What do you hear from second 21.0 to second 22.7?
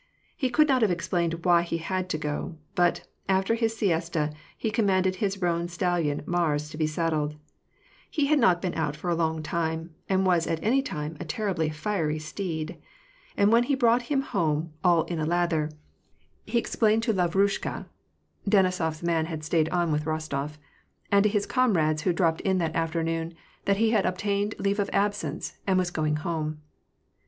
and to his comrades who dropped in